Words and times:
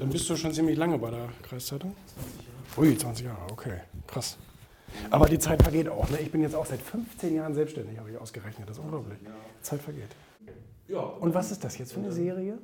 Dann 0.00 0.08
bist 0.08 0.30
du 0.30 0.36
schon 0.36 0.52
ziemlich 0.52 0.78
lange 0.78 0.98
bei 0.98 1.10
der 1.10 1.28
Kreiszeitung? 1.42 1.94
20 2.16 2.46
Jahre. 2.46 2.88
Ui, 2.88 2.96
20 2.96 3.26
Jahre, 3.26 3.52
okay, 3.52 3.80
krass. 4.06 4.38
Aber 5.10 5.26
die 5.26 5.38
Zeit 5.38 5.62
vergeht 5.62 5.88
auch. 5.88 6.08
Ne? 6.08 6.18
Ich 6.20 6.32
bin 6.32 6.40
jetzt 6.40 6.54
auch 6.54 6.64
seit 6.64 6.80
15 6.80 7.34
Jahren 7.34 7.54
selbstständig, 7.54 7.98
habe 7.98 8.10
ich 8.10 8.16
ausgerechnet. 8.16 8.66
Das 8.66 8.78
ist 8.78 8.82
unglaublich. 8.82 9.18
Die 9.20 9.62
Zeit 9.62 9.82
vergeht. 9.82 10.08
Ja. 10.88 11.00
Und 11.00 11.34
was 11.34 11.52
ist 11.52 11.62
das 11.62 11.76
jetzt 11.76 11.92
für 11.92 12.00
eine 12.00 12.12
Serie? 12.12 12.58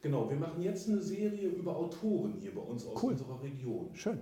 Genau, 0.00 0.30
wir 0.30 0.36
machen 0.36 0.62
jetzt 0.62 0.88
eine 0.88 1.02
Serie 1.02 1.48
über 1.48 1.76
Autoren 1.76 2.34
hier 2.40 2.54
bei 2.54 2.62
uns 2.62 2.86
aus 2.86 3.02
cool. 3.02 3.12
unserer 3.12 3.42
Region. 3.42 3.90
Schön. 3.92 4.20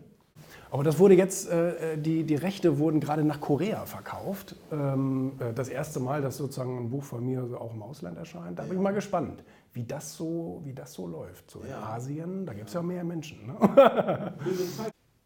Aber 0.70 0.82
das 0.82 0.98
wurde 0.98 1.14
jetzt, 1.14 1.48
äh, 1.48 1.96
die, 1.96 2.24
die 2.24 2.34
Rechte 2.34 2.78
wurden 2.78 3.00
gerade 3.00 3.24
nach 3.24 3.40
Korea 3.40 3.86
verkauft. 3.86 4.56
Ähm, 4.72 5.32
äh, 5.38 5.52
das 5.52 5.68
erste 5.68 6.00
Mal, 6.00 6.22
dass 6.22 6.36
sozusagen 6.36 6.78
ein 6.78 6.90
Buch 6.90 7.04
von 7.04 7.24
mir 7.24 7.60
auch 7.60 7.72
im 7.72 7.82
Ausland 7.82 8.18
erscheint. 8.18 8.58
Da 8.58 8.64
bin 8.64 8.74
ich 8.74 8.82
mal 8.82 8.94
gespannt, 8.94 9.44
wie 9.72 9.84
das 9.84 10.14
so, 10.14 10.60
wie 10.64 10.72
das 10.72 10.92
so 10.92 11.06
läuft. 11.06 11.50
So 11.50 11.60
in 11.60 11.70
ja. 11.70 11.82
Asien, 11.82 12.46
da 12.46 12.52
gibt 12.52 12.68
es 12.68 12.74
ja 12.74 12.82
mehr 12.82 13.04
Menschen. 13.04 13.46
Ne? 13.46 14.34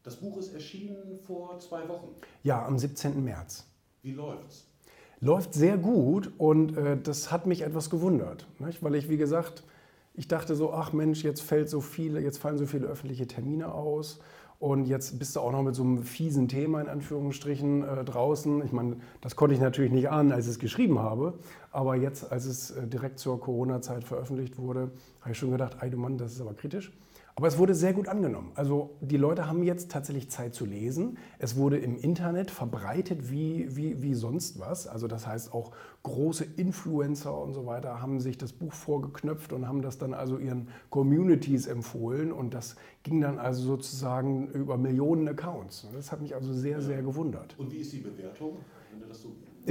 Das 0.02 0.16
Buch 0.16 0.38
ist 0.38 0.54
erschienen 0.54 1.14
vor 1.26 1.58
zwei 1.58 1.86
Wochen. 1.86 2.08
Ja, 2.42 2.64
am 2.64 2.78
17. 2.78 3.22
März. 3.22 3.66
Wie 4.02 4.12
läuft's? 4.12 4.66
Läuft 5.20 5.52
sehr 5.52 5.76
gut 5.76 6.32
und 6.38 6.74
äh, 6.78 6.96
das 6.98 7.30
hat 7.30 7.46
mich 7.46 7.60
etwas 7.60 7.90
gewundert. 7.90 8.46
Nicht? 8.58 8.82
Weil 8.82 8.94
ich, 8.94 9.10
wie 9.10 9.18
gesagt, 9.18 9.62
ich 10.14 10.26
dachte 10.26 10.54
so, 10.54 10.72
ach 10.72 10.94
Mensch, 10.94 11.22
jetzt 11.22 11.42
fällt 11.42 11.68
so 11.68 11.82
viele, 11.82 12.20
jetzt 12.20 12.38
fallen 12.38 12.56
so 12.56 12.64
viele 12.64 12.86
öffentliche 12.86 13.26
Termine 13.26 13.74
aus. 13.74 14.20
Und 14.60 14.84
jetzt 14.84 15.18
bist 15.18 15.34
du 15.34 15.40
auch 15.40 15.52
noch 15.52 15.62
mit 15.62 15.74
so 15.74 15.82
einem 15.82 16.02
fiesen 16.02 16.46
Thema 16.46 16.82
in 16.82 16.88
Anführungsstrichen 16.88 17.82
äh, 17.82 18.04
draußen. 18.04 18.62
Ich 18.62 18.72
meine, 18.72 18.98
das 19.22 19.34
konnte 19.34 19.54
ich 19.54 19.60
natürlich 19.60 19.90
nicht 19.90 20.10
ahnen, 20.10 20.32
als 20.32 20.44
ich 20.44 20.52
es 20.52 20.58
geschrieben 20.58 20.98
habe. 20.98 21.32
Aber 21.72 21.96
jetzt, 21.96 22.30
als 22.30 22.44
es 22.44 22.70
äh, 22.72 22.86
direkt 22.86 23.18
zur 23.18 23.40
Corona-Zeit 23.40 24.04
veröffentlicht 24.04 24.58
wurde, 24.58 24.90
habe 25.22 25.32
ich 25.32 25.38
schon 25.38 25.50
gedacht, 25.50 25.78
ey 25.80 25.88
du 25.88 25.96
Mann, 25.96 26.18
das 26.18 26.34
ist 26.34 26.42
aber 26.42 26.52
kritisch. 26.52 26.92
Aber 27.40 27.48
es 27.48 27.56
wurde 27.56 27.74
sehr 27.74 27.94
gut 27.94 28.06
angenommen. 28.06 28.52
Also 28.54 28.98
die 29.00 29.16
Leute 29.16 29.48
haben 29.48 29.62
jetzt 29.62 29.90
tatsächlich 29.90 30.28
Zeit 30.28 30.54
zu 30.54 30.66
lesen. 30.66 31.16
Es 31.38 31.56
wurde 31.56 31.78
im 31.78 31.96
Internet 31.96 32.50
verbreitet 32.50 33.30
wie, 33.30 33.74
wie, 33.74 34.02
wie 34.02 34.12
sonst 34.12 34.60
was. 34.60 34.86
Also 34.86 35.08
das 35.08 35.26
heißt 35.26 35.54
auch 35.54 35.70
große 36.02 36.44
Influencer 36.58 37.34
und 37.34 37.54
so 37.54 37.64
weiter 37.64 38.02
haben 38.02 38.20
sich 38.20 38.36
das 38.36 38.52
Buch 38.52 38.74
vorgeknöpft 38.74 39.54
und 39.54 39.66
haben 39.66 39.80
das 39.80 39.96
dann 39.96 40.12
also 40.12 40.36
ihren 40.36 40.68
Communities 40.90 41.66
empfohlen. 41.66 42.30
Und 42.30 42.52
das 42.52 42.76
ging 43.04 43.22
dann 43.22 43.38
also 43.38 43.62
sozusagen 43.62 44.48
über 44.48 44.76
Millionen 44.76 45.26
Accounts. 45.26 45.88
Das 45.94 46.12
hat 46.12 46.20
mich 46.20 46.34
also 46.34 46.52
sehr, 46.52 46.82
sehr 46.82 47.00
gewundert. 47.02 47.58
Und 47.58 47.72
wie 47.72 47.78
ist 47.78 47.94
die 47.94 48.00
Bewertung? 48.00 48.58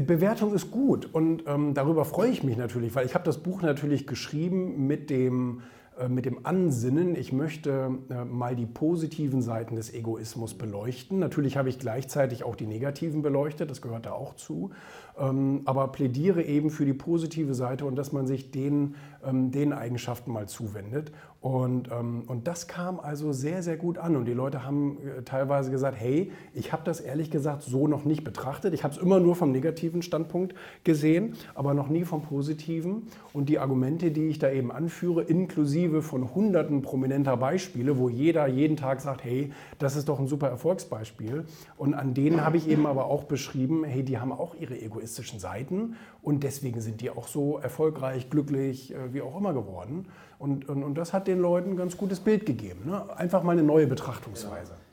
Bewertung 0.02 0.56
ist 0.56 0.72
gut 0.72 1.14
und 1.14 1.44
ähm, 1.45 1.75
darüber 1.75 2.03
freue 2.03 2.31
ich 2.31 2.44
mich 2.44 2.58
natürlich, 2.58 2.95
weil 2.95 3.06
ich 3.06 3.14
habe 3.14 3.25
das 3.25 3.38
Buch 3.38 3.62
natürlich 3.62 4.08
geschrieben 4.08 4.88
mit 4.88 5.12
dem 5.12 5.62
mit 6.08 6.25
dem 6.25 6.45
Ansinnen, 6.45 7.16
ich 7.16 7.33
möchte 7.33 7.92
äh, 8.09 8.23
mal 8.23 8.55
die 8.55 8.66
positiven 8.66 9.42
Seiten 9.42 9.75
des 9.75 9.94
Egoismus 9.94 10.53
beleuchten. 10.53 11.19
Natürlich 11.19 11.58
habe 11.58 11.69
ich 11.69 11.80
gleichzeitig 11.80 12.44
auch 12.44 12.56
die 12.56 12.67
negativen 12.67 13.22
beleuchtet, 13.22 13.69
das 13.69 13.81
gehört 13.81 14.06
da 14.06 14.11
auch 14.11 14.36
zu, 14.36 14.72
ähm, 15.19 15.61
aber 15.66 15.89
plädiere 15.89 16.44
eben 16.44 16.69
für 16.69 16.86
die 16.86 16.94
positive 16.94 17.53
Seite 17.53 17.86
und 17.86 17.95
dass 17.95 18.11
man 18.11 18.28
sich 18.28 18.52
den, 18.52 18.95
ähm, 19.25 19.52
den 19.52 19.73
Eigenschaften 19.73 20.31
mal 20.31 20.47
zuwendet. 20.47 21.11
Und, 21.41 21.89
ähm, 21.89 22.23
und 22.28 22.47
das 22.47 22.67
kam 22.67 23.00
also 23.00 23.31
sehr, 23.31 23.63
sehr 23.63 23.78
gut 23.78 23.97
an. 23.97 24.17
Und 24.17 24.25
die 24.25 24.34
Leute 24.34 24.66
haben 24.66 24.97
äh, 24.97 25.22
teilweise 25.23 25.72
gesagt, 25.72 25.97
hey, 25.97 26.31
ich 26.53 26.73
habe 26.73 26.84
das 26.84 27.00
ehrlich 27.00 27.31
gesagt 27.31 27.63
so 27.63 27.88
noch 27.88 28.03
nicht 28.03 28.25
betrachtet. 28.25 28.73
Ich 28.73 28.84
habe 28.84 28.94
es 28.94 29.00
immer 29.00 29.22
nur 29.22 29.36
vom 29.36 29.52
negativen 29.53 30.02
Standpunkt 30.02 30.53
gesehen, 30.84 31.36
aber 31.56 31.73
noch 31.73 31.88
nie 31.88 32.03
vom 32.03 32.23
positiven. 32.23 33.03
Und 33.31 33.47
die 33.47 33.58
Argumente, 33.58 34.11
die 34.11 34.28
ich 34.28 34.39
da 34.39 34.52
eben 34.52 34.69
anführe, 34.72 35.23
inklusive 35.23 35.89
von 36.02 36.34
hunderten 36.34 36.82
prominenter 36.82 37.38
Beispiele, 37.38 37.98
wo 37.98 38.09
jeder 38.09 38.48
jeden 38.48 38.78
Tag 38.78 39.02
sagt, 39.02 39.23
hey, 39.23 39.52
das 39.78 39.96
ist 39.96 40.09
doch 40.09 40.20
ein 40.20 40.28
super 40.28 40.48
Erfolgsbeispiel. 40.48 41.46
Und 41.78 41.94
an 41.94 42.14
denen 42.14 42.44
habe 42.44 42.58
ich 42.58 42.68
eben 42.68 42.86
aber 42.88 43.06
auch 43.06 43.23
beschrieben, 43.23 43.84
hey, 43.84 44.04
die 44.04 44.20
haben 44.20 44.31
auch 44.31 44.56
ihre 44.56 44.80
egoistischen 44.80 45.40
Seiten 45.40 45.96
und 46.22 46.44
deswegen 46.44 46.81
sind 46.81 47.02
die 47.02 47.09
auch 47.09 47.28
so 47.28 47.58
erfolgreich, 47.58 48.30
glücklich, 48.30 48.94
äh, 48.94 49.13
wie 49.13 49.22
auch 49.22 49.38
immer 49.38 49.53
geworden. 49.53 50.08
Und, 50.38 50.69
und, 50.69 50.84
und 50.84 50.96
das 50.96 51.13
hat 51.13 51.28
den 51.28 51.40
Leuten 51.40 51.72
ein 51.72 51.78
ganz 51.78 51.97
gutes 51.97 52.19
Bild 52.19 52.46
gegeben. 52.46 52.86
Ne? 52.86 53.18
Einfach 53.18 53.44
mal 53.44 53.52
eine 53.52 53.63
neue 53.63 53.88
Betrachtungsweise. 53.88 54.74
Ja. 54.74 54.88